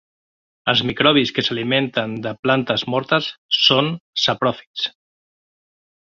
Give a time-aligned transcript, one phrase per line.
[0.71, 3.93] Els microbis que s'alimenten de plantes mortes són
[4.25, 4.89] sapròfits.